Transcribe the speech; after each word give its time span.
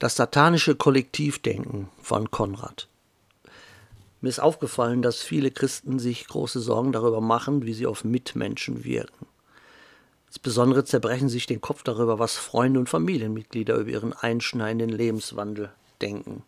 Das 0.00 0.14
satanische 0.14 0.76
Kollektivdenken 0.76 1.88
von 2.00 2.30
Konrad. 2.30 2.86
Mir 4.20 4.28
ist 4.28 4.38
aufgefallen, 4.38 5.02
dass 5.02 5.22
viele 5.22 5.50
Christen 5.50 5.98
sich 5.98 6.28
große 6.28 6.60
Sorgen 6.60 6.92
darüber 6.92 7.20
machen, 7.20 7.66
wie 7.66 7.74
sie 7.74 7.86
auf 7.86 8.04
Mitmenschen 8.04 8.84
wirken. 8.84 9.26
Insbesondere 10.28 10.84
zerbrechen 10.84 11.28
sich 11.28 11.46
den 11.46 11.60
Kopf 11.60 11.82
darüber, 11.82 12.20
was 12.20 12.36
Freunde 12.36 12.78
und 12.78 12.88
Familienmitglieder 12.88 13.74
über 13.74 13.90
ihren 13.90 14.12
einschneidenden 14.12 14.90
Lebenswandel 14.90 15.72
denken. 16.00 16.44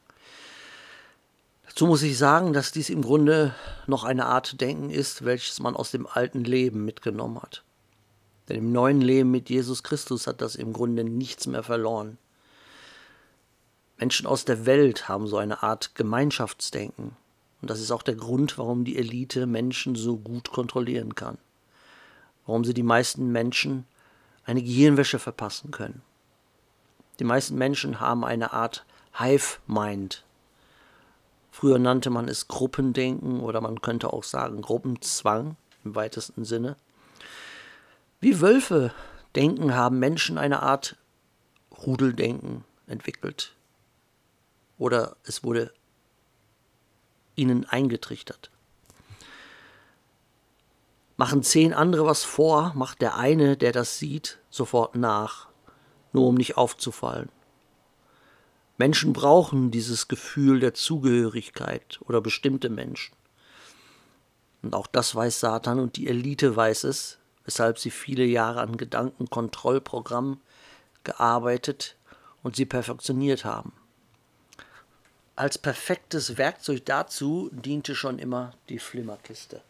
Dazu 1.67 1.87
muss 1.87 2.03
ich 2.03 2.19
sagen, 2.19 2.53
dass 2.53 2.71
dies 2.71 2.89
im 2.89 3.03
Grunde 3.03 3.53
noch 3.89 4.05
eine 4.05 4.27
Art 4.27 4.61
Denken 4.61 4.91
ist, 4.91 5.25
welches 5.25 5.59
man 5.59 5.75
aus 5.75 5.91
dem 5.91 6.07
alten 6.07 6.45
Leben 6.45 6.85
mitgenommen 6.85 7.43
hat. 7.43 7.65
Denn 8.49 8.59
im 8.59 8.71
neuen 8.71 9.01
Leben 9.01 9.33
mit 9.33 9.51
Jesus 9.51 9.83
Christus 9.83 10.29
hat 10.29 10.41
das 10.41 10.55
im 10.55 10.73
Grunde 10.73 11.03
nichts 11.03 11.49
mehr 11.49 11.65
verloren. 11.65 12.17
Menschen 14.01 14.27
aus 14.27 14.47
der 14.47 14.65
Welt 14.65 15.11
haben 15.11 15.27
so 15.27 15.37
eine 15.37 15.63
Art 15.63 15.95
Gemeinschaftsdenken. 15.95 17.17
Und 17.61 17.71
das 17.71 17.81
ist 17.81 17.91
auch 17.91 18.03
der 18.03 18.15
Grund, 18.15 18.57
warum 18.57 18.85
die 18.85 18.97
Elite 18.97 19.47
Menschen 19.47 19.95
so 19.95 20.17
gut 20.17 20.51
kontrollieren 20.51 21.15
kann. 21.15 21.37
Warum 22.47 22.65
sie 22.65 22.73
die 22.73 22.83
meisten 22.83 23.31
Menschen 23.31 23.85
eine 24.47 24.63
Gehirnwäsche 24.63 25.19
verpassen 25.19 25.71
können. 25.71 26.01
Die 27.19 27.25
meisten 27.25 27.57
Menschen 27.57 28.01
haben 28.01 28.25
eine 28.25 28.55
Art 28.55 28.87
Hive-Mind. 29.19 30.25
Früher 31.51 31.79
nannte 31.79 32.09
man 32.09 32.27
es 32.27 32.49
Gruppendenken 32.49 33.41
oder 33.41 33.61
man 33.61 33.83
könnte 33.83 34.15
auch 34.15 34.25
sagen 34.25 34.63
Gruppenzwang 34.63 35.57
im 35.85 35.95
weitesten 35.95 36.47
Sinne. 36.47 36.77
Wie 38.21 38.41
Wölfe 38.41 38.95
denken, 39.35 39.75
haben 39.75 39.99
Menschen 39.99 40.39
eine 40.39 40.63
Art 40.63 40.97
Rudeldenken 41.85 42.65
entwickelt 42.87 43.55
oder 44.81 45.17
es 45.25 45.45
wurde 45.45 45.73
ihnen 47.37 47.67
eingetrichtert. 47.67 48.51
Machen 51.19 51.43
zehn 51.43 51.75
andere 51.75 52.07
was 52.07 52.25
vor, 52.25 52.73
macht 52.75 53.03
der 53.03 53.17
eine, 53.17 53.59
der 53.59 53.73
das 53.73 53.99
sieht, 53.99 54.39
sofort 54.49 54.97
nach, 54.97 55.49
nur 56.13 56.27
um 56.27 56.35
nicht 56.35 56.57
aufzufallen. 56.57 57.29
Menschen 58.79 59.13
brauchen 59.13 59.71
dieses 59.71 60.09
Gefühl 60.09 60.61
der 60.61 60.73
Zugehörigkeit 60.73 62.01
oder 62.07 62.23
bestimmte 62.23 62.71
Menschen. 62.71 63.15
Und 64.63 64.75
auch 64.75 64.87
das 64.87 65.15
weiß 65.15 65.41
Satan 65.41 65.79
und 65.79 65.97
die 65.97 66.09
Elite 66.09 66.57
weiß 66.57 66.85
es, 66.85 67.19
weshalb 67.45 67.79
sie 67.79 67.91
viele 67.91 68.25
Jahre 68.25 68.63
an 68.63 68.79
Gedankenkontrollprogrammen 68.79 70.41
gearbeitet 71.05 71.97
und 72.43 72.57
sie 72.57 72.65
perfektioniert 72.65 73.45
haben 73.45 73.75
als 75.41 75.57
perfektes 75.57 76.37
Werkzeug 76.37 76.85
dazu 76.85 77.49
diente 77.51 77.95
schon 77.95 78.19
immer 78.19 78.53
die 78.69 78.79
Flimmerkiste. 78.79 79.63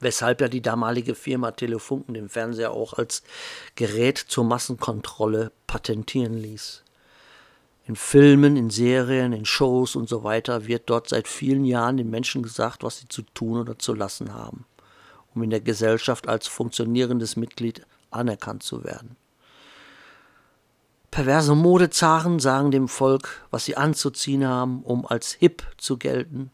Weshalb 0.00 0.40
ja 0.40 0.48
die 0.48 0.60
damalige 0.60 1.14
Firma 1.14 1.52
Telefunken 1.52 2.14
den 2.14 2.28
Fernseher 2.28 2.72
auch 2.72 2.94
als 2.94 3.22
Gerät 3.76 4.18
zur 4.18 4.42
Massenkontrolle 4.42 5.52
patentieren 5.68 6.36
ließ. 6.36 6.82
In 7.86 7.94
Filmen, 7.94 8.56
in 8.56 8.68
Serien, 8.68 9.32
in 9.32 9.44
Shows 9.44 9.94
und 9.94 10.08
so 10.08 10.24
weiter 10.24 10.66
wird 10.66 10.90
dort 10.90 11.08
seit 11.08 11.28
vielen 11.28 11.64
Jahren 11.64 11.98
den 11.98 12.10
Menschen 12.10 12.42
gesagt, 12.42 12.82
was 12.82 12.98
sie 12.98 13.06
zu 13.06 13.22
tun 13.22 13.60
oder 13.60 13.78
zu 13.78 13.94
lassen 13.94 14.34
haben, 14.34 14.64
um 15.36 15.42
in 15.44 15.50
der 15.50 15.60
Gesellschaft 15.60 16.26
als 16.26 16.48
funktionierendes 16.48 17.36
Mitglied 17.36 17.86
anerkannt 18.10 18.64
zu 18.64 18.82
werden. 18.82 19.14
Perverse 21.12 21.54
Modezaren 21.54 22.38
sagen 22.40 22.70
dem 22.70 22.88
Volk, 22.88 23.46
was 23.50 23.66
sie 23.66 23.76
anzuziehen 23.76 24.46
haben, 24.46 24.82
um 24.82 25.04
als 25.04 25.32
hip 25.34 25.62
zu 25.76 25.98
gelten. 25.98 26.50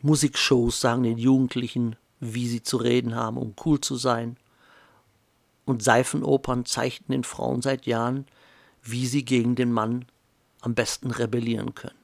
Musikshows 0.00 0.80
sagen 0.80 1.02
den 1.02 1.18
Jugendlichen, 1.18 1.96
wie 2.20 2.48
sie 2.48 2.62
zu 2.62 2.78
reden 2.78 3.14
haben, 3.14 3.36
um 3.36 3.54
cool 3.66 3.82
zu 3.82 3.96
sein. 3.96 4.38
Und 5.66 5.82
Seifenopern 5.82 6.64
zeigten 6.64 7.12
den 7.12 7.22
Frauen 7.22 7.60
seit 7.60 7.84
Jahren, 7.84 8.26
wie 8.82 9.06
sie 9.06 9.26
gegen 9.26 9.56
den 9.56 9.72
Mann 9.72 10.06
am 10.62 10.74
besten 10.74 11.10
rebellieren 11.10 11.74
können. 11.74 11.98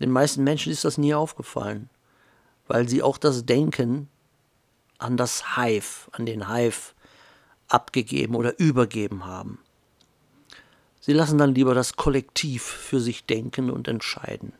Den 0.00 0.10
meisten 0.10 0.42
Menschen 0.42 0.72
ist 0.72 0.84
das 0.84 0.98
nie 0.98 1.14
aufgefallen, 1.14 1.88
weil 2.66 2.88
sie 2.88 3.00
auch 3.00 3.16
das 3.16 3.46
Denken 3.46 4.08
an 4.98 5.16
das 5.16 5.54
Hive, 5.56 6.08
an 6.10 6.26
den 6.26 6.52
Hive 6.52 6.94
abgegeben 7.72 8.34
oder 8.34 8.58
übergeben 8.58 9.26
haben. 9.26 9.58
Sie 11.00 11.12
lassen 11.12 11.38
dann 11.38 11.54
lieber 11.54 11.74
das 11.74 11.96
Kollektiv 11.96 12.62
für 12.62 13.00
sich 13.00 13.24
denken 13.24 13.70
und 13.70 13.88
entscheiden. 13.88 14.52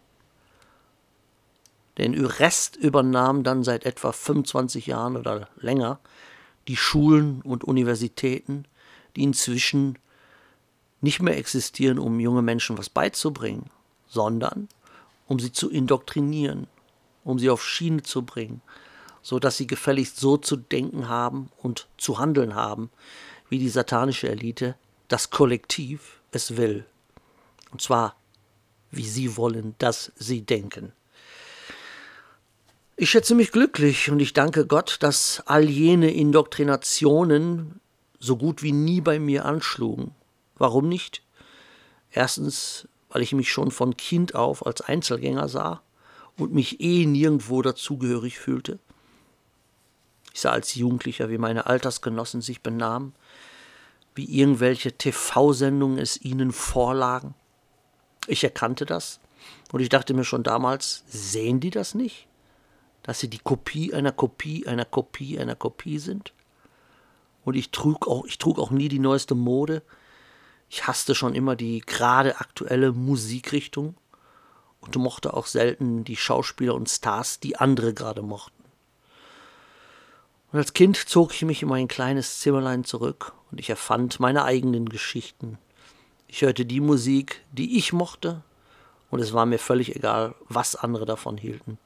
Den 1.98 2.14
Rest 2.24 2.76
übernahm 2.76 3.44
dann 3.44 3.62
seit 3.64 3.84
etwa 3.84 4.12
25 4.12 4.86
Jahren 4.86 5.16
oder 5.16 5.48
länger 5.56 6.00
die 6.68 6.76
Schulen 6.76 7.42
und 7.42 7.64
Universitäten, 7.64 8.64
die 9.14 9.22
inzwischen 9.22 9.98
nicht 11.00 11.20
mehr 11.20 11.36
existieren, 11.36 11.98
um 11.98 12.18
junge 12.18 12.42
Menschen 12.42 12.78
was 12.78 12.88
beizubringen, 12.88 13.70
sondern 14.08 14.68
um 15.28 15.38
sie 15.38 15.52
zu 15.52 15.70
indoktrinieren, 15.70 16.66
um 17.24 17.38
sie 17.38 17.50
auf 17.50 17.64
Schiene 17.64 18.02
zu 18.02 18.22
bringen, 18.22 18.62
so 19.22 19.38
dass 19.38 19.56
sie 19.56 19.66
gefälligst 19.66 20.18
so 20.18 20.36
zu 20.36 20.56
denken 20.56 21.08
haben 21.08 21.50
und 21.58 21.88
zu 21.96 22.18
handeln 22.18 22.54
haben, 22.54 22.90
wie 23.48 23.58
die 23.58 23.68
satanische 23.68 24.28
Elite, 24.28 24.74
das 25.08 25.30
Kollektiv 25.30 26.20
es 26.32 26.56
will. 26.56 26.84
Und 27.70 27.80
zwar, 27.80 28.16
wie 28.90 29.06
sie 29.06 29.36
wollen, 29.36 29.74
dass 29.78 30.12
sie 30.16 30.42
denken. 30.42 30.92
Ich 32.96 33.10
schätze 33.10 33.34
mich 33.34 33.52
glücklich 33.52 34.10
und 34.10 34.20
ich 34.20 34.32
danke 34.32 34.66
Gott, 34.66 34.98
dass 35.00 35.42
all 35.46 35.68
jene 35.68 36.12
Indoktrinationen 36.12 37.80
so 38.18 38.36
gut 38.36 38.62
wie 38.62 38.72
nie 38.72 39.00
bei 39.00 39.18
mir 39.18 39.44
anschlugen. 39.44 40.14
Warum 40.56 40.88
nicht? 40.88 41.22
Erstens, 42.10 42.86
weil 43.08 43.22
ich 43.22 43.32
mich 43.32 43.50
schon 43.50 43.70
von 43.70 43.96
Kind 43.96 44.34
auf 44.34 44.64
als 44.66 44.82
Einzelgänger 44.82 45.48
sah 45.48 45.82
und 46.36 46.52
mich 46.52 46.80
eh 46.80 47.06
nirgendwo 47.06 47.62
dazugehörig 47.62 48.38
fühlte. 48.38 48.78
Ich 50.32 50.40
sah 50.40 50.50
als 50.50 50.74
Jugendlicher, 50.74 51.28
wie 51.30 51.38
meine 51.38 51.66
Altersgenossen 51.66 52.40
sich 52.40 52.62
benahmen, 52.62 53.14
wie 54.14 54.24
irgendwelche 54.24 54.92
TV-Sendungen 54.92 55.98
es 55.98 56.20
ihnen 56.20 56.52
vorlagen. 56.52 57.34
Ich 58.26 58.44
erkannte 58.44 58.86
das 58.86 59.20
und 59.72 59.80
ich 59.80 59.88
dachte 59.88 60.14
mir 60.14 60.24
schon 60.24 60.42
damals, 60.42 61.04
sehen 61.06 61.60
die 61.60 61.70
das 61.70 61.94
nicht? 61.94 62.26
Dass 63.02 63.20
sie 63.20 63.28
die 63.28 63.38
Kopie 63.38 63.92
einer 63.92 64.12
Kopie 64.12 64.66
einer 64.66 64.84
Kopie 64.84 65.38
einer 65.38 65.56
Kopie 65.56 65.98
sind? 65.98 66.32
Und 67.44 67.54
ich 67.54 67.70
trug 67.70 68.06
auch, 68.06 68.24
ich 68.26 68.38
trug 68.38 68.58
auch 68.58 68.70
nie 68.70 68.88
die 68.88 69.00
neueste 69.00 69.34
Mode. 69.34 69.82
Ich 70.68 70.86
hasste 70.86 71.14
schon 71.14 71.34
immer 71.34 71.56
die 71.56 71.80
gerade 71.80 72.38
aktuelle 72.38 72.92
Musikrichtung 72.92 73.96
und 74.80 74.94
mochte 74.96 75.34
auch 75.34 75.46
selten 75.46 76.04
die 76.04 76.16
Schauspieler 76.16 76.74
und 76.74 76.88
Stars, 76.88 77.40
die 77.40 77.56
andere 77.56 77.92
gerade 77.92 78.22
mochten. 78.22 78.61
Und 80.52 80.58
als 80.58 80.74
Kind 80.74 80.96
zog 80.96 81.32
ich 81.32 81.42
mich 81.42 81.62
in 81.62 81.68
mein 81.68 81.88
kleines 81.88 82.40
Zimmerlein 82.40 82.84
zurück 82.84 83.32
und 83.50 83.58
ich 83.58 83.70
erfand 83.70 84.20
meine 84.20 84.44
eigenen 84.44 84.88
Geschichten. 84.88 85.58
Ich 86.28 86.42
hörte 86.42 86.66
die 86.66 86.80
Musik, 86.80 87.42
die 87.52 87.78
ich 87.78 87.92
mochte, 87.92 88.42
und 89.10 89.20
es 89.20 89.32
war 89.32 89.46
mir 89.46 89.58
völlig 89.58 89.96
egal, 89.96 90.34
was 90.48 90.76
andere 90.76 91.06
davon 91.06 91.36
hielten. 91.36 91.78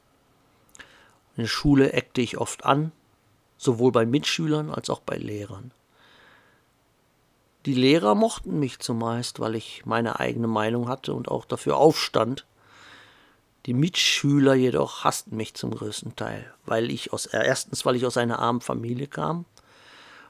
In 1.35 1.43
der 1.43 1.47
Schule 1.47 1.93
eckte 1.93 2.21
ich 2.21 2.37
oft 2.37 2.65
an, 2.65 2.91
sowohl 3.57 3.91
bei 3.91 4.05
Mitschülern 4.05 4.69
als 4.69 4.89
auch 4.89 5.01
bei 5.01 5.17
Lehrern. 5.17 5.71
Die 7.65 7.73
Lehrer 7.73 8.15
mochten 8.15 8.59
mich 8.59 8.79
zumeist, 8.79 9.39
weil 9.39 9.55
ich 9.55 9.85
meine 9.85 10.19
eigene 10.19 10.47
Meinung 10.47 10.87
hatte 10.87 11.13
und 11.13 11.29
auch 11.29 11.45
dafür 11.45 11.77
aufstand, 11.77 12.45
die 13.67 13.73
Mitschüler 13.73 14.55
jedoch 14.55 15.03
hassten 15.03 15.35
mich 15.35 15.53
zum 15.53 15.75
größten 15.75 16.15
Teil, 16.15 16.51
weil 16.65 16.89
ich 16.89 17.11
aus 17.11 17.25
äh, 17.27 17.45
erstens, 17.45 17.85
weil 17.85 17.97
ich 17.97 18.05
aus 18.05 18.15
einer 18.15 18.39
armen 18.39 18.61
Familie 18.61 19.07
kam 19.07 19.45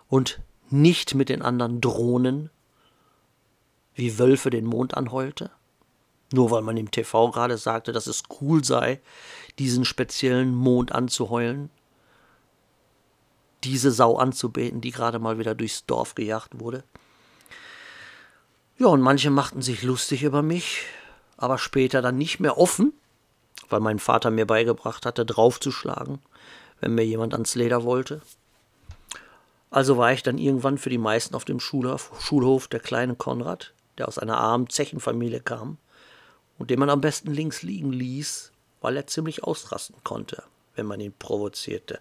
und 0.09 0.41
nicht 0.71 1.13
mit 1.13 1.29
den 1.29 1.43
anderen 1.43 1.79
Drohnen 1.79 2.49
wie 3.93 4.17
Wölfe 4.17 4.49
den 4.49 4.65
Mond 4.65 4.97
anheulte, 4.97 5.51
nur 6.33 6.49
weil 6.49 6.63
man 6.63 6.77
im 6.77 6.89
TV 6.89 7.29
gerade 7.29 7.57
sagte, 7.57 7.91
dass 7.91 8.07
es 8.07 8.23
cool 8.41 8.63
sei, 8.63 8.99
diesen 9.59 9.85
speziellen 9.85 10.55
Mond 10.55 10.91
anzuheulen, 10.91 11.69
diese 13.63 13.91
Sau 13.91 14.17
anzubeten, 14.17 14.81
die 14.81 14.91
gerade 14.91 15.19
mal 15.19 15.37
wieder 15.37 15.53
durchs 15.53 15.85
Dorf 15.85 16.15
gejagt 16.15 16.59
wurde. 16.59 16.83
Ja, 18.79 18.87
und 18.87 19.01
manche 19.01 19.29
machten 19.29 19.61
sich 19.61 19.83
lustig 19.83 20.23
über 20.23 20.41
mich, 20.41 20.81
aber 21.37 21.59
später 21.59 22.01
dann 22.01 22.17
nicht 22.17 22.39
mehr 22.39 22.57
offen, 22.57 22.93
weil 23.69 23.79
mein 23.79 23.99
Vater 23.99 24.31
mir 24.31 24.45
beigebracht 24.45 25.05
hatte, 25.05 25.25
draufzuschlagen, 25.25 26.19
wenn 26.79 26.95
mir 26.95 27.05
jemand 27.05 27.33
ans 27.33 27.55
Leder 27.55 27.83
wollte. 27.83 28.21
Also 29.69 29.97
war 29.97 30.13
ich 30.13 30.23
dann 30.23 30.37
irgendwann 30.37 30.77
für 30.77 30.89
die 30.89 30.97
meisten 30.97 31.35
auf 31.35 31.45
dem 31.45 31.59
Schulhof, 31.59 32.11
Schulhof 32.19 32.67
der 32.67 32.79
kleine 32.79 33.15
Konrad, 33.15 33.73
der 33.97 34.07
aus 34.07 34.17
einer 34.17 34.37
armen 34.37 34.69
Zechenfamilie 34.69 35.41
kam 35.41 35.77
und 36.57 36.69
den 36.69 36.79
man 36.79 36.89
am 36.89 37.01
besten 37.01 37.33
links 37.33 37.63
liegen 37.63 37.91
ließ, 37.91 38.51
weil 38.81 38.95
er 38.95 39.07
ziemlich 39.07 39.43
ausrasten 39.43 39.97
konnte, 40.03 40.43
wenn 40.75 40.85
man 40.85 40.99
ihn 40.99 41.13
provozierte. 41.17 41.99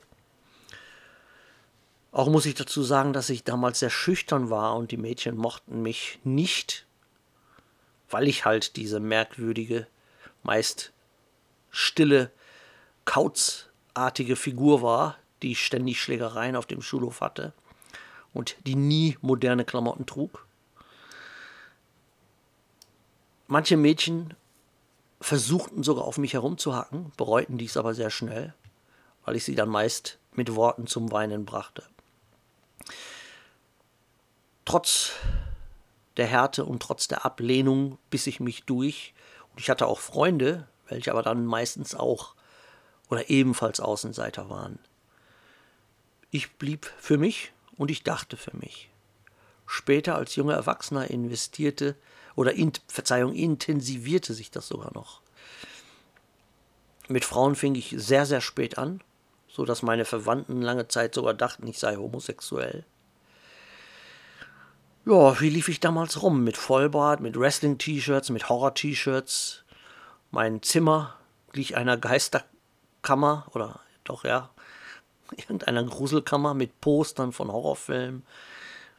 Auch 2.12 2.28
muss 2.28 2.46
ich 2.46 2.54
dazu 2.54 2.82
sagen, 2.82 3.12
dass 3.12 3.28
ich 3.28 3.44
damals 3.44 3.80
sehr 3.80 3.90
schüchtern 3.90 4.48
war 4.48 4.76
und 4.76 4.90
die 4.90 4.96
Mädchen 4.96 5.36
mochten 5.36 5.82
mich 5.82 6.18
nicht, 6.24 6.86
weil 8.08 8.28
ich 8.28 8.44
halt 8.44 8.76
diese 8.76 9.00
merkwürdige, 9.00 9.86
meist 10.42 10.92
stille, 11.76 12.30
kauzartige 13.04 14.34
Figur 14.34 14.80
war, 14.80 15.18
die 15.42 15.54
ständig 15.54 16.00
Schlägereien 16.00 16.56
auf 16.56 16.64
dem 16.64 16.80
Schulhof 16.80 17.20
hatte 17.20 17.52
und 18.32 18.56
die 18.66 18.74
nie 18.74 19.18
moderne 19.20 19.66
Klamotten 19.66 20.06
trug. 20.06 20.46
Manche 23.46 23.76
Mädchen 23.76 24.34
versuchten 25.20 25.82
sogar 25.82 26.04
auf 26.04 26.16
mich 26.16 26.32
herumzuhacken, 26.32 27.12
bereuten 27.18 27.58
dies 27.58 27.76
aber 27.76 27.94
sehr 27.94 28.10
schnell, 28.10 28.54
weil 29.24 29.36
ich 29.36 29.44
sie 29.44 29.54
dann 29.54 29.68
meist 29.68 30.18
mit 30.32 30.54
Worten 30.54 30.86
zum 30.86 31.12
Weinen 31.12 31.44
brachte. 31.44 31.84
Trotz 34.64 35.12
der 36.16 36.26
Härte 36.26 36.64
und 36.64 36.82
trotz 36.82 37.06
der 37.06 37.26
Ablehnung 37.26 37.98
biss 38.08 38.26
ich 38.26 38.40
mich 38.40 38.64
durch 38.64 39.12
und 39.52 39.60
ich 39.60 39.68
hatte 39.68 39.86
auch 39.86 40.00
Freunde, 40.00 40.66
welche 40.88 41.10
aber 41.10 41.22
dann 41.22 41.46
meistens 41.46 41.94
auch 41.94 42.34
oder 43.08 43.30
ebenfalls 43.30 43.80
Außenseiter 43.80 44.48
waren. 44.50 44.78
Ich 46.30 46.54
blieb 46.54 46.90
für 46.98 47.18
mich 47.18 47.52
und 47.76 47.90
ich 47.90 48.02
dachte 48.02 48.36
für 48.36 48.56
mich. 48.56 48.90
Später 49.66 50.16
als 50.16 50.36
junger 50.36 50.54
Erwachsener 50.54 51.10
investierte 51.10 51.96
oder 52.34 52.52
in, 52.54 52.72
Verzeihung, 52.88 53.34
intensivierte 53.34 54.34
sich 54.34 54.50
das 54.50 54.68
sogar 54.68 54.92
noch. 54.94 55.22
Mit 57.08 57.24
Frauen 57.24 57.54
fing 57.54 57.74
ich 57.74 57.94
sehr, 57.96 58.26
sehr 58.26 58.40
spät 58.40 58.78
an, 58.78 59.00
so 59.48 59.64
dass 59.64 59.82
meine 59.82 60.04
Verwandten 60.04 60.60
lange 60.60 60.88
Zeit 60.88 61.14
sogar 61.14 61.34
dachten, 61.34 61.66
ich 61.66 61.78
sei 61.78 61.96
homosexuell. 61.96 62.84
Ja, 65.04 65.40
wie 65.40 65.50
lief 65.50 65.68
ich 65.68 65.78
damals 65.78 66.20
rum? 66.22 66.42
Mit 66.42 66.56
Vollbart, 66.56 67.20
mit 67.20 67.38
Wrestling-T-Shirts, 67.38 68.30
mit 68.30 68.48
Horror-T-Shirts. 68.48 69.64
Mein 70.30 70.62
Zimmer 70.62 71.14
glich 71.52 71.76
einer 71.76 71.96
Geisterkammer 71.96 73.46
oder 73.54 73.80
doch 74.04 74.24
ja, 74.24 74.50
irgendeiner 75.36 75.84
Gruselkammer 75.84 76.54
mit 76.54 76.80
Postern 76.80 77.32
von 77.32 77.50
Horrorfilmen, 77.50 78.24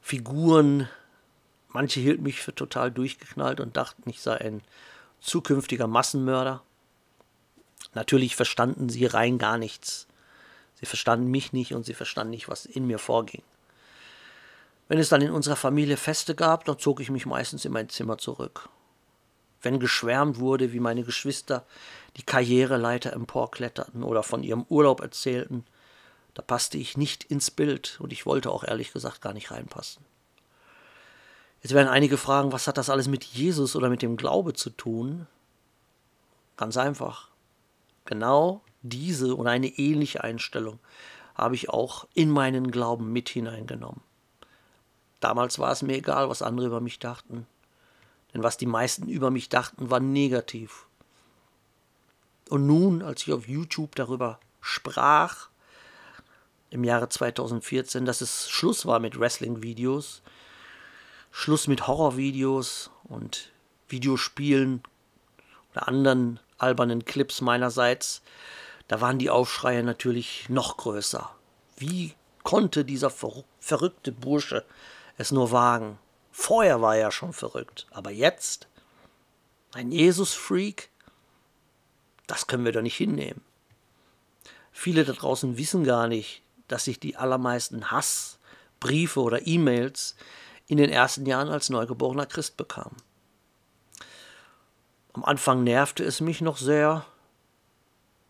Figuren. 0.02 0.90
Manche 1.70 2.00
hielten 2.00 2.24
mich 2.24 2.42
für 2.42 2.56
total 2.56 2.92
durchgeknallt 2.92 3.60
und 3.60 3.78
dachten, 3.78 4.10
ich 4.10 4.22
sei 4.22 4.38
ein 4.38 4.62
zukünftiger 5.20 5.88
Massenmörder. 5.88 6.64
Natürlich 7.94 8.36
verstanden 8.36 8.90
sie 8.90 9.06
rein 9.06 9.38
gar 9.38 9.58
nichts. 9.58 10.08
Sie 10.76 10.86
verstanden 10.86 11.28
mich 11.28 11.54
nicht 11.54 11.74
und 11.74 11.86
sie 11.86 11.94
verstanden 11.94 12.32
nicht, 12.32 12.48
was 12.48 12.66
in 12.66 12.86
mir 12.88 13.00
vorging. 13.00 13.42
Wenn 14.88 15.00
es 15.00 15.10
dann 15.10 15.22
in 15.22 15.32
unserer 15.32 15.56
Familie 15.56 15.98
Feste 15.98 16.36
gab, 16.36 16.66
dann 16.66 16.80
zog 16.80 17.02
ich 17.02 17.10
mich 17.10 17.26
meistens 17.26 17.66
in 17.66 17.74
mein 17.74 17.90
Zimmer 17.90 18.18
zurück. 18.18 18.70
Wenn 19.62 19.80
geschwärmt 19.80 20.40
wurde, 20.40 20.74
wie 20.74 20.80
meine 20.80 21.04
Geschwister 21.04 21.66
die 22.18 22.24
Karriereleiter 22.24 23.14
emporkletterten 23.14 24.04
oder 24.04 24.24
von 24.24 24.44
ihrem 24.44 24.66
Urlaub 24.70 25.02
erzählten, 25.02 25.66
da 26.34 26.42
passte 26.42 26.78
ich 26.78 26.98
nicht 26.98 27.24
ins 27.24 27.50
Bild 27.50 27.98
und 28.00 28.14
ich 28.14 28.26
wollte 28.26 28.52
auch 28.52 28.64
ehrlich 28.64 28.94
gesagt 28.94 29.22
gar 29.22 29.34
nicht 29.34 29.52
reinpassen. 29.52 30.06
Jetzt 31.64 31.74
werden 31.74 31.88
einige 31.88 32.18
fragen, 32.18 32.52
was 32.52 32.68
hat 32.68 32.78
das 32.78 32.90
alles 32.90 33.08
mit 33.08 33.24
Jesus 33.24 33.76
oder 33.76 33.90
mit 33.90 34.02
dem 34.02 34.18
Glaube 34.18 34.54
zu 34.54 34.70
tun? 34.70 35.26
Ganz 36.56 36.78
einfach. 36.78 37.30
Genau 38.06 38.62
diese 38.84 39.36
und 39.36 39.48
eine 39.48 39.68
ähnliche 39.68 40.24
Einstellung 40.24 40.80
habe 41.36 41.56
ich 41.56 41.70
auch 41.70 42.08
in 42.14 42.30
meinen 42.30 42.72
Glauben 42.72 43.12
mit 43.12 43.30
hineingenommen. 43.30 44.02
Damals 45.20 45.60
war 45.60 45.72
es 45.72 45.82
mir 45.82 45.98
egal, 45.98 46.30
was 46.30 46.42
andere 46.42 46.68
über 46.68 46.82
mich 46.82 47.00
dachten, 47.00 47.48
denn 48.38 48.44
was 48.44 48.58
die 48.58 48.68
meisten 48.68 49.10
über 49.10 49.32
mich 49.32 49.50
dachten, 49.50 49.90
war 49.90 50.00
negativ. 50.00 50.86
Und 52.50 52.68
nun, 52.68 53.02
als 53.02 53.24
ich 53.24 53.34
auf 53.34 53.48
YouTube 53.48 53.96
darüber 53.96 54.40
sprach, 54.62 55.50
im 56.70 56.84
Jahre 56.84 57.10
2014, 57.10 58.06
dass 58.06 58.22
es 58.22 58.48
Schluss 58.50 58.86
war 58.86 59.00
mit 59.00 59.20
Wrestling-Videos, 59.20 60.22
Schluss 61.32 61.68
mit 61.68 61.88
Horror-Videos 61.88 62.92
und 63.06 63.52
Videospielen 63.90 64.84
oder 65.72 65.88
anderen 65.88 66.40
albernen 66.60 67.06
Clips 67.06 67.42
meinerseits. 67.42 68.22
Da 68.88 69.02
waren 69.02 69.18
die 69.18 69.32
Aufschreie 69.32 69.84
natürlich 69.84 70.48
noch 70.50 70.78
größer. 70.78 71.30
Wie 71.78 72.14
konnte 72.44 72.86
dieser 72.86 73.10
verrückte 73.10 74.12
Bursche 74.12 74.64
es 75.18 75.32
nur 75.32 75.52
wagen? 75.52 75.98
Vorher 76.40 76.82
war 76.84 76.96
er 76.96 77.12
schon 77.12 77.34
verrückt, 77.34 77.88
aber 77.90 78.12
jetzt? 78.12 78.68
Ein 79.74 79.92
Jesus-Freak? 79.92 80.92
Das 82.28 82.46
können 82.46 82.64
wir 82.64 82.72
doch 82.72 82.84
nicht 82.84 82.96
hinnehmen. 82.96 83.42
Viele 84.72 85.04
da 85.04 85.14
draußen 85.14 85.58
wissen 85.58 85.84
gar 85.84 86.08
nicht, 86.08 86.44
dass 86.68 86.86
ich 86.86 87.00
die 87.00 87.18
allermeisten 87.18 87.90
Hassbriefe 87.90 89.20
oder 89.20 89.48
E-Mails 89.48 90.16
in 90.68 90.78
den 90.78 90.92
ersten 90.92 91.26
Jahren 91.26 91.50
als 91.50 91.72
neugeborener 91.72 92.28
Christ 92.28 92.56
bekam. 92.56 92.92
Am 95.14 95.26
Anfang 95.26 95.64
nervte 95.64 96.04
es 96.04 96.22
mich 96.22 96.40
noch 96.42 96.58
sehr. 96.58 97.04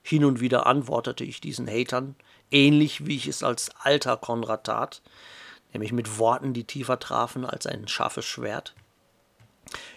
Hin 0.02 0.24
und 0.24 0.40
wieder 0.40 0.66
antwortete 0.66 1.26
ich 1.26 1.42
diesen 1.42 1.68
Hatern, 1.68 2.16
ähnlich 2.52 3.06
wie 3.06 3.18
ich 3.18 3.28
es 3.28 3.44
als 3.44 3.70
alter 3.82 4.16
Konrad 4.16 4.64
tat, 4.64 5.02
nämlich 5.74 5.92
mit 5.92 6.18
Worten, 6.18 6.54
die 6.54 6.64
tiefer 6.64 7.00
trafen 7.00 7.46
als 7.46 7.66
ein 7.68 7.88
scharfes 7.88 8.26
Schwert. 8.26 8.74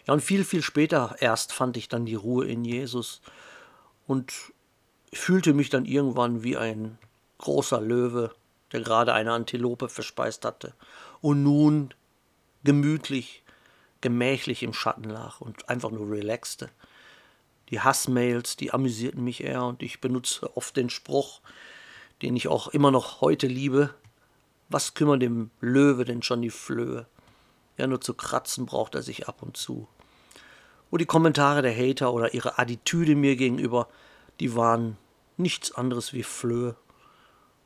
Ja, 0.07 0.15
und 0.15 0.21
viel, 0.21 0.45
viel 0.45 0.63
später 0.63 1.17
erst 1.21 1.53
fand 1.53 1.77
ich 1.77 1.89
dann 1.89 2.07
die 2.07 2.15
Ruhe 2.15 2.47
in 2.47 2.65
Jesus 2.65 3.21
und 4.07 4.33
fühlte 5.13 5.55
mich 5.55 5.71
dann 5.71 5.85
irgendwann 5.85 6.43
wie 6.43 6.57
ein 6.57 6.99
großer 7.39 7.81
Löwe, 7.81 8.35
der 8.73 8.81
gerade 8.81 9.13
eine 9.13 9.33
Antilope 9.33 9.89
verspeist 9.89 10.45
hatte 10.45 10.75
und 11.21 11.43
nun 11.43 11.95
gemütlich, 12.65 13.43
gemächlich 14.01 14.63
im 14.63 14.73
Schatten 14.73 15.05
lag 15.05 15.41
und 15.41 15.69
einfach 15.69 15.91
nur 15.91 16.11
relaxte. 16.11 16.71
Die 17.71 17.81
Hassmails, 17.81 18.57
die 18.57 18.73
amüsierten 18.73 19.23
mich 19.23 19.45
eher 19.45 19.65
und 19.65 19.83
ich 19.83 20.01
benutze 20.01 20.57
oft 20.57 20.77
den 20.77 20.91
Spruch, 20.91 21.41
den 22.23 22.37
ich 22.37 22.49
auch 22.49 22.69
immer 22.69 22.91
noch 22.91 23.21
heute 23.21 23.47
liebe. 23.47 23.95
Was 24.71 24.95
kümmern 24.95 25.21
dem 25.21 25.51
Löwe 25.61 26.05
denn 26.07 26.23
schon 26.23 26.41
die 26.41 26.51
Flöhe? 26.51 27.07
Ja, 27.77 27.87
nur 27.87 28.01
zu 28.01 28.15
kratzen 28.15 28.65
braucht 28.65 28.95
er 28.95 29.03
sich 29.03 29.29
ab 29.29 29.43
und 29.43 29.57
zu. 29.57 29.89
Und 30.91 31.01
die 31.01 31.07
Kommentare 31.07 31.61
der 31.61 31.77
Hater 31.77 32.15
oder 32.15 32.33
ihre 32.33 32.59
Attitüde 32.59 33.15
mir 33.15 33.37
gegenüber, 33.37 33.89
die 34.41 34.57
waren 34.57 34.97
nichts 35.37 35.73
anderes 35.73 36.13
wie 36.13 36.23
Flöhe 36.23 36.77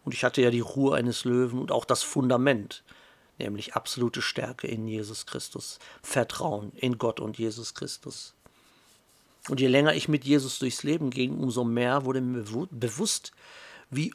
und 0.05 0.13
ich 0.13 0.23
hatte 0.23 0.43
ja 0.43 0.51
die 0.51 0.61
Ruhe 0.61 0.97
eines 0.97 1.25
Löwen 1.25 1.59
und 1.59 1.73
auch 1.73 1.85
das 1.85 2.03
Fundament, 2.03 2.85
nämlich 3.39 3.75
absolute 3.75 4.23
Stärke 4.23 4.67
in 4.67 4.87
Jesus 4.87 5.27
Christus, 5.27 5.79
Vertrauen 6.03 6.73
in 6.77 6.99
Gott 6.99 7.21
und 7.21 7.39
Jesus 7.39 7.75
Christus. 7.75 8.35
Und 9.49 9.61
je 9.61 9.69
länger 9.69 9.95
ich 9.95 10.09
mit 10.09 10.25
Jesus 10.25 10.59
durchs 10.59 10.83
Leben 10.83 11.11
ging, 11.11 11.39
umso 11.39 11.65
mehr 11.65 12.05
wurde 12.05 12.21
mir 12.21 12.45
bewusst, 12.71 13.33
wie 13.91 14.15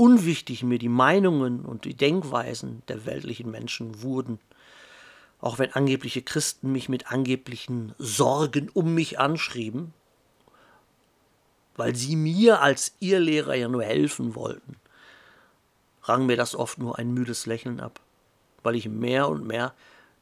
unwichtig 0.00 0.62
mir 0.62 0.78
die 0.78 0.88
Meinungen 0.88 1.64
und 1.64 1.84
die 1.84 1.94
Denkweisen 1.94 2.82
der 2.88 3.06
weltlichen 3.06 3.50
Menschen 3.50 4.02
wurden. 4.02 4.38
Auch 5.40 5.58
wenn 5.58 5.72
angebliche 5.72 6.22
Christen 6.22 6.72
mich 6.72 6.88
mit 6.88 7.10
angeblichen 7.10 7.94
Sorgen 7.98 8.68
um 8.70 8.94
mich 8.94 9.18
anschrieben, 9.18 9.94
weil 11.76 11.94
sie 11.94 12.16
mir 12.16 12.60
als 12.60 12.92
ihr 13.00 13.20
Lehrer 13.20 13.54
ja 13.54 13.68
nur 13.68 13.84
helfen 13.84 14.34
wollten 14.34 14.76
rang 16.02 16.26
mir 16.26 16.36
das 16.36 16.54
oft 16.54 16.78
nur 16.78 16.98
ein 16.98 17.12
müdes 17.12 17.46
Lächeln 17.46 17.80
ab, 17.80 18.00
weil 18.62 18.74
ich 18.74 18.88
mehr 18.88 19.28
und 19.28 19.46
mehr 19.46 19.74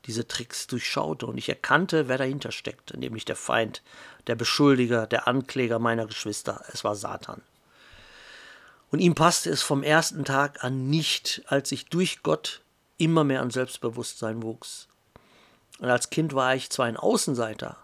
diese 0.05 0.29
Tricks 0.29 0.67
durchschaute 0.67 1.27
und 1.27 1.39
ich 1.39 1.49
erkannte, 1.49 2.09
wer 2.09 2.19
dahinter 2.19 2.53
steckte, 2.53 2.99
nämlich 2.99 3.25
der 3.25 3.37
Feind, 3.37 3.83
der 4.27 4.37
Beschuldiger, 4.37 5.07
der 5.07 5.27
Ankläger 5.27 5.79
meiner 5.79 6.07
Geschwister. 6.07 6.63
Es 6.73 6.85
war 6.85 6.95
Satan. 6.95 7.43
Und 8.91 9.01
ihm 9.01 9.15
passte 9.15 9.51
es 9.51 9.63
vom 9.63 9.83
ersten 9.83 10.25
Tag 10.25 10.65
an 10.65 10.89
nicht, 10.89 11.43
als 11.47 11.73
ich 11.73 11.87
durch 11.87 12.23
Gott 12.23 12.63
immer 12.97 13.25
mehr 13.25 13.43
an 13.43 13.51
Selbstbewusstsein 13.51 14.43
wuchs. 14.43 14.89
Und 15.79 15.91
als 15.91 16.11
Kind 16.11 16.35
war 16.35 16.55
ich 16.55 16.71
zwar 16.71 16.87
ein 16.87 16.97
Außenseiter, 16.97 17.77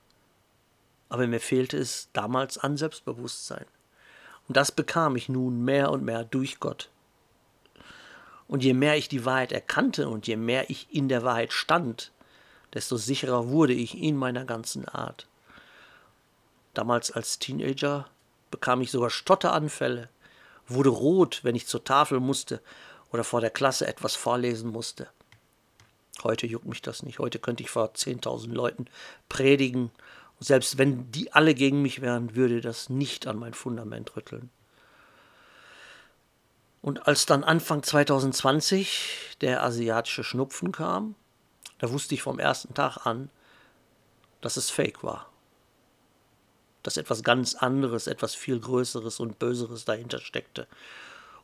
aber 1.09 1.27
mir 1.27 1.41
fehlte 1.41 1.77
es 1.77 2.09
damals 2.13 2.59
an 2.59 2.77
Selbstbewusstsein. 2.77 3.67
Und 4.49 4.57
das 4.57 4.73
bekam 4.73 5.17
ich 5.17 5.29
nun 5.29 5.65
mehr 5.65 5.91
und 5.91 6.05
mehr 6.05 6.25
durch 6.25 6.59
Gott. 6.59 6.91
Und 8.49 8.63
je 8.63 8.75
mehr 8.75 8.97
ich 8.97 9.09
die 9.09 9.25
Wahrheit 9.25 9.53
erkannte 9.53 10.09
und 10.09 10.27
je 10.27 10.37
mehr 10.37 10.69
ich 10.71 10.93
in 10.93 11.09
der 11.09 11.23
Wahrheit 11.23 11.53
stand, 11.53 12.13
desto 12.75 12.97
sicherer 12.97 13.49
wurde 13.49 13.73
ich 13.73 13.97
in 13.97 14.17
meiner 14.17 14.45
ganzen 14.45 14.87
Art. 14.89 15.27
Damals 16.75 17.13
als 17.13 17.39
Teenager 17.39 18.07
bekam 18.51 18.81
ich 18.81 18.91
sogar 18.91 19.11
Stotteranfälle, 19.11 20.09
wurde 20.67 20.91
rot, 20.91 21.41
wenn 21.43 21.55
ich 21.55 21.67
zur 21.67 21.85
Tafel 21.85 22.21
musste 22.21 22.61
oder 23.13 23.25
vor 23.25 23.41
der 23.41 23.51
Klasse 23.51 23.87
etwas 23.87 24.17
vorlesen 24.17 24.71
musste. 24.71 25.09
Heute 26.23 26.47
juckt 26.47 26.67
mich 26.67 26.83
das 26.83 27.03
nicht. 27.03 27.19
Heute 27.19 27.39
könnte 27.39 27.63
ich 27.63 27.71
vor 27.71 27.93
10.000 27.93 28.53
Leuten 28.53 28.87
predigen. 29.29 29.91
Und 30.39 30.47
selbst 30.47 30.79
wenn 30.79 31.11
die 31.11 31.33
alle 31.33 31.55
gegen 31.55 31.83
mich 31.83 32.01
wären, 32.01 32.35
würde 32.35 32.61
das 32.61 32.89
nicht 32.89 33.27
an 33.27 33.39
mein 33.39 33.55
Fundament 33.55 34.17
rütteln. 34.17 34.51
Und 36.81 37.07
als 37.07 37.27
dann 37.27 37.45
Anfang 37.45 37.83
2020 37.83 39.37
der 39.41 39.63
asiatische 39.63 40.25
Schnupfen 40.25 40.71
kam, 40.71 41.15
da 41.79 41.91
wusste 41.91 42.15
ich 42.15 42.23
vom 42.23 42.39
ersten 42.39 42.75
Tag 42.75 43.07
an, 43.07 43.31
dass 44.41 44.57
es 44.57 44.71
fake 44.71 45.03
war. 45.03 45.31
Dass 46.85 46.97
etwas 46.97 47.25
ganz 47.25 47.57
anderes, 47.57 48.07
etwas 48.07 48.37
viel 48.37 48.61
Größeres 48.61 49.19
und 49.19 49.41
Böseres 49.41 49.85
dahinter 49.85 50.21
steckte. 50.21 50.69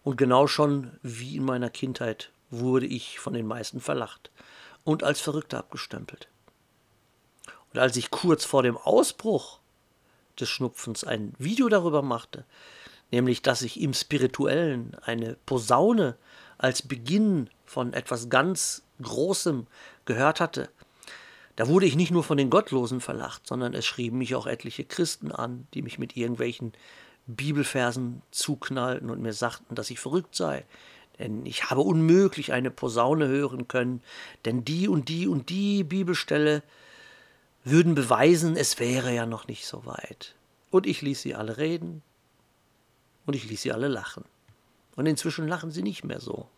Und 0.05 0.17
genau 0.17 0.47
schon 0.47 0.93
wie 1.03 1.37
in 1.37 1.45
meiner 1.45 1.71
Kindheit 1.71 2.31
wurde 2.51 2.87
ich 2.87 3.19
von 3.19 3.33
den 3.33 3.47
meisten 3.47 3.81
verlacht 3.81 4.31
und 4.85 5.03
als 5.03 5.21
Verrückter 5.21 5.59
abgestempelt. 5.59 6.29
Und 7.73 7.81
als 7.81 7.97
ich 7.97 8.11
kurz 8.11 8.45
vor 8.45 8.63
dem 8.63 8.77
Ausbruch 8.77 9.59
des 10.39 10.49
Schnupfens 10.49 11.05
ein 11.05 11.35
Video 11.39 11.69
darüber 11.69 12.03
machte, 12.03 12.45
nämlich 13.11 13.43
dass 13.43 13.63
ich 13.63 13.81
im 13.81 13.95
Spirituellen 13.95 14.97
eine 15.03 15.37
Posaune 15.47 16.17
als 16.59 16.83
Beginn 16.83 17.49
von 17.65 17.93
etwas 17.93 18.29
ganz 18.29 18.83
Großem 19.03 19.67
gehört 20.05 20.41
hatte, 20.41 20.69
da 21.61 21.69
wurde 21.69 21.85
ich 21.85 21.95
nicht 21.95 22.11
nur 22.11 22.25
von 22.25 22.39
den 22.39 22.49
Gottlosen 22.49 23.03
verlacht, 23.03 23.47
sondern 23.47 23.75
es 23.75 23.85
schrieben 23.85 24.17
mich 24.17 24.35
auch 24.35 24.47
etliche 24.47 24.83
Christen 24.83 25.31
an, 25.31 25.67
die 25.75 25.83
mich 25.83 25.99
mit 25.99 26.17
irgendwelchen 26.17 26.73
Bibelversen 27.27 28.23
zuknallten 28.31 29.11
und 29.11 29.21
mir 29.21 29.35
sagten, 29.35 29.75
dass 29.75 29.91
ich 29.91 30.01
verrückt 30.01 30.35
sei, 30.35 30.65
denn 31.19 31.45
ich 31.45 31.69
habe 31.69 31.83
unmöglich 31.83 32.55
eine 32.55 32.71
Posaune 32.71 33.29
hören 33.29 33.69
können, 33.69 34.01
denn 34.47 34.65
die 34.65 34.89
und 34.89 35.11
die 35.11 35.29
und 35.29 35.51
die 35.51 35.85
Bibelstelle 35.85 36.63
würden 37.63 37.95
beweisen, 37.95 38.57
es 38.57 38.79
wäre 38.79 39.15
ja 39.15 39.27
noch 39.27 39.47
nicht 39.47 39.67
so 39.67 39.85
weit. 39.85 40.37
Und 40.71 40.87
ich 40.87 41.03
ließ 41.03 41.21
sie 41.21 41.35
alle 41.35 41.59
reden 41.59 42.01
und 43.27 43.37
ich 43.37 43.47
ließ 43.47 43.61
sie 43.61 43.73
alle 43.73 43.89
lachen. 43.89 44.25
Und 44.97 45.05
inzwischen 45.05 45.47
lachen 45.47 45.71
sie 45.71 45.83
nicht 45.83 46.05
mehr 46.05 46.21
so. 46.21 46.49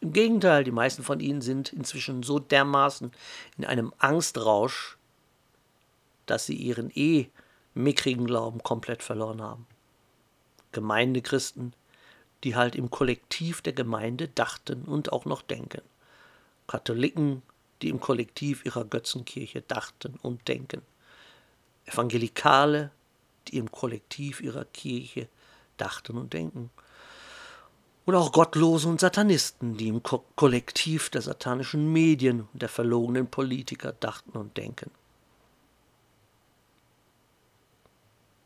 Im 0.00 0.12
Gegenteil, 0.12 0.64
die 0.64 0.70
meisten 0.70 1.02
von 1.02 1.20
ihnen 1.20 1.42
sind 1.42 1.72
inzwischen 1.72 2.22
so 2.22 2.38
dermaßen 2.38 3.12
in 3.58 3.64
einem 3.64 3.92
Angstrausch, 3.98 4.96
dass 6.26 6.46
sie 6.46 6.56
ihren 6.56 6.90
eh 6.94 7.28
mickrigen 7.74 8.26
Glauben 8.26 8.62
komplett 8.62 9.02
verloren 9.02 9.42
haben. 9.42 9.66
Gemeindechristen, 10.72 11.74
die 12.44 12.56
halt 12.56 12.76
im 12.76 12.90
Kollektiv 12.90 13.60
der 13.60 13.72
Gemeinde 13.72 14.28
dachten 14.28 14.84
und 14.84 15.12
auch 15.12 15.26
noch 15.26 15.42
denken. 15.42 15.82
Katholiken, 16.66 17.42
die 17.82 17.88
im 17.88 18.00
Kollektiv 18.00 18.64
ihrer 18.64 18.84
Götzenkirche 18.84 19.62
dachten 19.62 20.14
und 20.22 20.48
denken. 20.48 20.82
Evangelikale, 21.86 22.90
die 23.48 23.58
im 23.58 23.70
Kollektiv 23.70 24.40
ihrer 24.40 24.64
Kirche 24.66 25.28
dachten 25.76 26.16
und 26.16 26.32
denken. 26.32 26.70
Und 28.10 28.16
auch 28.16 28.32
Gottlose 28.32 28.88
und 28.88 28.98
Satanisten, 28.98 29.76
die 29.76 29.86
im 29.86 30.02
Ko 30.02 30.24
Kollektiv 30.34 31.10
der 31.10 31.22
satanischen 31.22 31.92
Medien 31.92 32.48
und 32.52 32.60
der 32.60 32.68
verlogenen 32.68 33.28
Politiker 33.28 33.92
dachten 33.92 34.36
und 34.36 34.56
denken. 34.56 34.90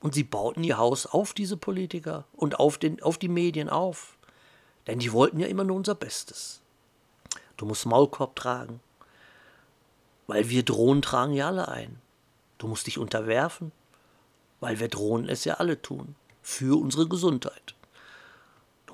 Und 0.00 0.12
sie 0.12 0.22
bauten 0.22 0.62
ihr 0.64 0.76
Haus 0.76 1.06
auf 1.06 1.32
diese 1.32 1.56
Politiker 1.56 2.26
und 2.34 2.60
auf, 2.60 2.76
den, 2.76 3.02
auf 3.02 3.16
die 3.16 3.30
Medien 3.30 3.70
auf. 3.70 4.18
Denn 4.86 4.98
die 4.98 5.12
wollten 5.12 5.40
ja 5.40 5.46
immer 5.46 5.64
nur 5.64 5.76
unser 5.76 5.94
Bestes. 5.94 6.60
Du 7.56 7.64
musst 7.64 7.86
Maulkorb 7.86 8.36
tragen, 8.36 8.80
weil 10.26 10.50
wir 10.50 10.62
Drohnen 10.62 11.00
tragen 11.00 11.32
ja 11.32 11.46
alle 11.46 11.68
ein. 11.68 11.98
Du 12.58 12.68
musst 12.68 12.86
dich 12.86 12.98
unterwerfen, 12.98 13.72
weil 14.60 14.78
wir 14.78 14.88
Drohnen 14.88 15.26
es 15.30 15.46
ja 15.46 15.54
alle 15.54 15.80
tun, 15.80 16.16
für 16.42 16.78
unsere 16.78 17.08
Gesundheit. 17.08 17.74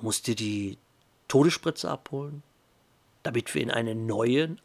Du 0.01 0.05
musst 0.05 0.25
dir 0.25 0.33
die 0.33 0.79
Todesspritze 1.27 1.87
abholen, 1.87 2.41
damit 3.21 3.53
wir 3.53 3.61
in 3.61 3.69
eine 3.69 3.93
neue, 3.93 4.55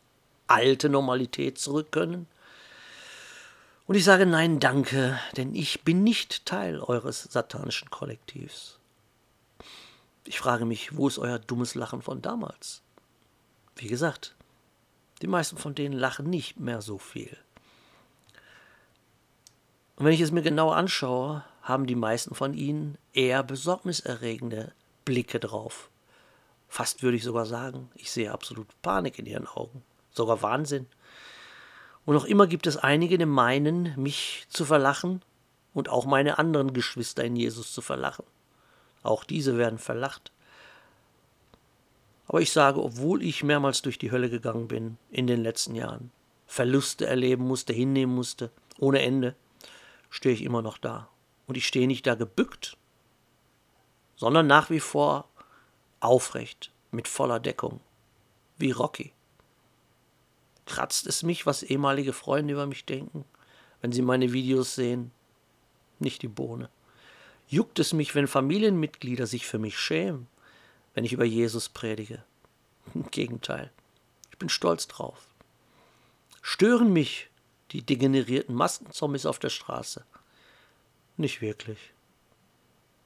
alte 0.46 0.88
Normalität 0.88 1.58
zurück 1.58 1.92
können. 1.92 2.26
Und 3.86 3.96
ich 3.96 4.04
sage 4.04 4.24
nein, 4.24 4.60
danke, 4.60 5.20
denn 5.36 5.54
ich 5.54 5.82
bin 5.82 6.02
nicht 6.02 6.46
Teil 6.46 6.80
eures 6.80 7.24
satanischen 7.24 7.90
Kollektivs. 7.90 8.78
Ich 10.24 10.38
frage 10.38 10.64
mich, 10.64 10.96
wo 10.96 11.06
ist 11.06 11.18
euer 11.18 11.38
dummes 11.38 11.74
Lachen 11.74 12.00
von 12.00 12.22
damals? 12.22 12.80
Wie 13.76 13.88
gesagt, 13.88 14.34
die 15.20 15.26
meisten 15.26 15.58
von 15.58 15.74
denen 15.74 15.98
lachen 15.98 16.30
nicht 16.30 16.58
mehr 16.58 16.80
so 16.80 16.96
viel. 16.96 17.36
Und 19.96 20.06
wenn 20.06 20.14
ich 20.14 20.22
es 20.22 20.32
mir 20.32 20.42
genau 20.42 20.70
anschaue, 20.70 21.44
haben 21.60 21.86
die 21.86 21.94
meisten 21.94 22.34
von 22.34 22.54
ihnen 22.54 22.96
eher 23.12 23.42
besorgniserregende 23.42 24.72
Blicke 25.06 25.40
drauf. 25.40 25.88
Fast 26.68 27.02
würde 27.02 27.16
ich 27.16 27.24
sogar 27.24 27.46
sagen, 27.46 27.90
ich 27.94 28.10
sehe 28.10 28.32
absolut 28.32 28.66
Panik 28.82 29.18
in 29.18 29.24
ihren 29.24 29.46
Augen, 29.46 29.82
sogar 30.10 30.42
Wahnsinn. 30.42 30.86
Und 32.04 32.14
noch 32.14 32.26
immer 32.26 32.46
gibt 32.46 32.66
es 32.66 32.76
einige, 32.76 33.16
die 33.16 33.24
meinen, 33.24 33.94
mich 33.96 34.46
zu 34.50 34.66
verlachen 34.66 35.22
und 35.72 35.88
auch 35.88 36.04
meine 36.04 36.38
anderen 36.38 36.74
Geschwister 36.74 37.24
in 37.24 37.36
Jesus 37.36 37.72
zu 37.72 37.80
verlachen. 37.80 38.26
Auch 39.02 39.24
diese 39.24 39.56
werden 39.56 39.78
verlacht. 39.78 40.32
Aber 42.28 42.40
ich 42.40 42.52
sage, 42.52 42.82
obwohl 42.82 43.22
ich 43.22 43.44
mehrmals 43.44 43.82
durch 43.82 43.98
die 43.98 44.10
Hölle 44.10 44.28
gegangen 44.28 44.68
bin 44.68 44.98
in 45.10 45.26
den 45.26 45.42
letzten 45.42 45.76
Jahren, 45.76 46.10
Verluste 46.46 47.06
erleben 47.06 47.46
musste, 47.46 47.72
hinnehmen 47.72 48.14
musste, 48.14 48.50
ohne 48.78 49.02
Ende, 49.02 49.36
stehe 50.10 50.34
ich 50.34 50.42
immer 50.42 50.62
noch 50.62 50.78
da. 50.78 51.08
Und 51.46 51.56
ich 51.56 51.66
stehe 51.66 51.86
nicht 51.86 52.06
da 52.06 52.16
gebückt, 52.16 52.76
sondern 54.16 54.46
nach 54.46 54.70
wie 54.70 54.80
vor 54.80 55.28
aufrecht, 56.00 56.72
mit 56.90 57.08
voller 57.08 57.40
Deckung, 57.40 57.80
wie 58.58 58.70
Rocky. 58.70 59.12
Kratzt 60.66 61.06
es 61.06 61.22
mich, 61.22 61.46
was 61.46 61.62
ehemalige 61.62 62.12
Freunde 62.12 62.54
über 62.54 62.66
mich 62.66 62.84
denken, 62.84 63.24
wenn 63.80 63.92
sie 63.92 64.02
meine 64.02 64.32
Videos 64.32 64.74
sehen? 64.74 65.12
Nicht 65.98 66.22
die 66.22 66.28
Bohne. 66.28 66.68
Juckt 67.48 67.78
es 67.78 67.92
mich, 67.92 68.14
wenn 68.14 68.26
Familienmitglieder 68.26 69.26
sich 69.26 69.46
für 69.46 69.58
mich 69.58 69.78
schämen, 69.78 70.26
wenn 70.94 71.04
ich 71.04 71.12
über 71.12 71.24
Jesus 71.24 71.68
predige? 71.68 72.24
Im 72.94 73.10
Gegenteil. 73.10 73.70
Ich 74.32 74.38
bin 74.38 74.48
stolz 74.48 74.88
drauf. 74.88 75.28
Stören 76.42 76.92
mich 76.92 77.28
die 77.70 77.82
degenerierten 77.82 78.54
Maskenzombies 78.54 79.26
auf 79.26 79.38
der 79.38 79.50
Straße? 79.50 80.04
Nicht 81.16 81.40
wirklich. 81.40 81.78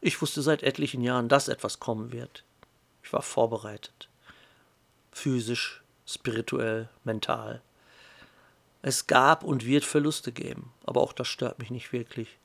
Ich 0.01 0.23
wusste 0.23 0.41
seit 0.41 0.63
etlichen 0.63 1.03
Jahren, 1.03 1.29
dass 1.29 1.49
etwas 1.49 1.79
kommen 1.79 2.13
wird. 2.13 2.45
Ich 3.03 3.13
war 3.13 3.23
vorbereitet. 3.23 4.09
Physisch, 5.13 5.83
spirituell, 6.07 6.89
mental. 7.05 7.61
Es 8.83 9.07
gab 9.07 9.45
und 9.45 9.67
wird 9.67 9.85
Verluste 9.85 10.33
geben, 10.33 10.73
aber 10.87 11.03
auch 11.03 11.13
das 11.13 11.29
stört 11.29 11.59
mich 11.59 11.71
nicht 11.71 11.93
wirklich, 11.93 12.39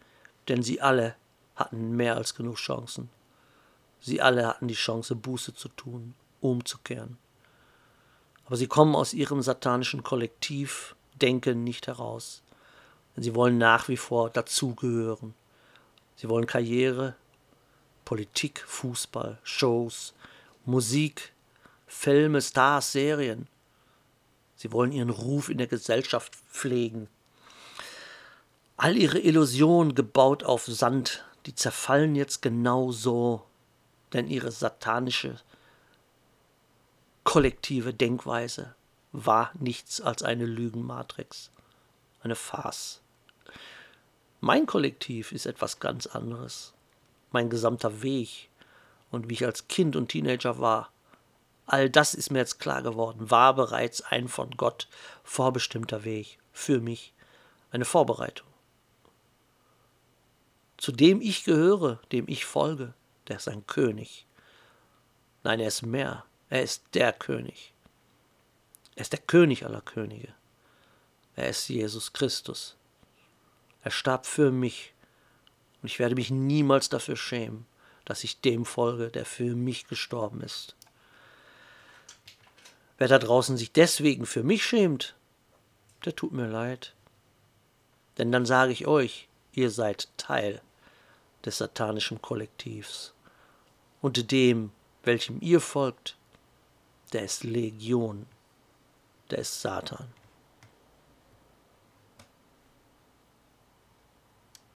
denn 0.50 0.64
sie 0.64 0.82
alle 0.82 1.16
hatten 1.56 1.96
mehr 1.96 2.18
als 2.18 2.36
genug 2.36 2.58
Chancen. 2.58 3.10
Sie 4.02 4.22
alle 4.22 4.46
hatten 4.46 4.68
die 4.68 4.74
Chance, 4.74 5.16
Buße 5.16 5.54
zu 5.54 5.70
tun, 5.70 6.14
umzukehren. 6.42 7.18
Aber 8.46 8.58
sie 8.58 8.68
kommen 8.68 8.96
aus 8.96 9.14
ihrem 9.14 9.42
satanischen 9.42 10.04
Kollektivdenken 10.04 11.64
nicht 11.64 11.88
heraus. 11.88 12.44
Sie 13.16 13.34
wollen 13.34 13.58
nach 13.58 13.88
wie 13.88 13.98
vor 13.98 14.30
dazugehören. 14.30 15.34
Sie 16.18 16.30
wollen 16.30 16.46
Karriere, 16.46 17.16
Politik, 18.06 18.64
Fußball, 18.66 19.40
Shows, 19.44 20.14
Musik, 20.66 21.34
Filme, 21.88 22.42
Stars, 22.42 22.92
Serien. 22.92 23.48
Sie 24.56 24.72
wollen 24.72 24.92
ihren 24.92 25.10
Ruf 25.10 25.50
in 25.50 25.58
der 25.58 25.68
Gesellschaft 25.68 26.36
pflegen. 26.36 27.08
All 28.78 28.96
ihre 28.96 29.20
Illusionen 29.20 29.96
gebaut 29.96 30.44
auf 30.44 30.66
Sand, 30.66 31.26
die 31.46 31.56
zerfallen 31.56 32.16
jetzt 32.16 32.42
genau 32.42 32.92
so, 32.92 33.44
denn 34.14 34.28
ihre 34.28 34.52
satanische 34.52 35.40
kollektive 37.24 37.94
Denkweise 37.94 38.76
war 39.12 39.52
nichts 39.56 40.00
als 40.00 40.24
eine 40.24 40.46
Lügenmatrix, 40.46 41.50
eine 42.22 42.36
Farce. 42.36 43.02
Mein 44.42 44.66
Kollektiv 44.68 45.32
ist 45.32 45.46
etwas 45.46 45.80
ganz 45.80 46.06
anderes. 46.06 46.75
Mein 47.36 47.50
gesamter 47.50 48.02
Weg 48.02 48.50
und 49.12 49.28
wie 49.28 49.34
ich 49.34 49.46
als 49.46 49.68
Kind 49.68 49.98
und 49.98 50.08
Teenager 50.08 50.58
war, 50.60 50.90
All 51.66 51.90
das 51.90 52.14
ist 52.14 52.32
mir 52.32 52.40
jetzt 52.40 52.60
klar 52.60 52.82
geworden, 52.82 53.30
war 53.30 53.54
bereits 53.54 54.02
ein 54.02 54.30
von 54.30 54.52
Gott 54.52 54.88
vorbestimmter 55.26 56.06
Weg 56.06 56.38
für 56.54 56.80
mich, 56.80 57.14
eine 57.72 57.84
Vorbereitung. 57.84 58.48
Zu 60.78 60.94
dem 60.94 61.20
ich 61.20 61.44
gehöre, 61.44 62.00
dem 62.14 62.26
ich 62.30 62.46
folge, 62.46 62.94
der 63.28 63.36
ist 63.36 63.50
ein 63.50 63.68
König. 63.68 64.26
Nein, 65.44 65.60
er 65.60 65.68
ist 65.68 65.82
mehr, 65.82 66.24
er 66.50 66.64
ist 66.64 66.84
der 66.94 67.12
König. 67.12 67.74
Er 68.96 69.02
ist 69.02 69.12
der 69.12 69.20
König 69.20 69.66
aller 69.66 69.82
Könige. 69.82 70.34
Er 71.36 71.50
ist 71.50 71.68
Jesus 71.68 72.14
Christus. 72.14 72.78
Er 73.82 73.92
starb 73.92 74.26
für 74.26 74.52
mich 74.52 74.94
und 75.86 75.92
ich 75.92 76.00
werde 76.00 76.16
mich 76.16 76.32
niemals 76.32 76.90
dafür 76.90 77.16
schämen, 77.16 77.68
dass 78.06 78.24
ich 78.24 78.42
dem 78.42 78.66
folge, 78.66 79.10
der 79.12 79.24
für 79.24 79.54
mich 79.54 79.86
gestorben 79.86 80.42
ist. 80.42 80.76
Wer 82.98 83.08
da 83.08 83.20
draußen 83.20 83.56
sich 83.56 83.72
deswegen 83.72 84.26
für 84.26 84.42
mich 84.42 84.66
schämt, 84.66 85.14
der 86.04 86.16
tut 86.16 86.32
mir 86.32 86.48
leid. 86.48 86.96
Denn 88.18 88.32
dann 88.32 88.48
sage 88.48 88.72
ich 88.72 88.88
euch, 88.88 89.28
ihr 89.54 89.70
seid 89.70 90.08
Teil 90.18 90.60
des 91.46 91.60
satanischen 91.60 92.20
Kollektivs. 92.20 93.14
Und 94.02 94.32
dem, 94.32 94.72
welchem 95.04 95.40
ihr 95.40 95.62
folgt, 95.62 96.18
der 97.14 97.26
ist 97.26 97.44
Legion, 97.44 98.26
der 99.30 99.38
ist 99.38 99.62
Satan. 99.62 100.08